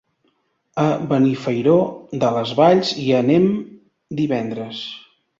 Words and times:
A 0.83 0.85
Benifairó 1.09 1.75
de 2.23 2.31
les 2.37 2.53
Valls 2.59 2.93
hi 3.03 3.05
anem 3.19 3.45
divendres. 4.21 4.81